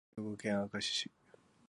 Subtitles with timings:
[0.15, 1.11] 兵庫県明石市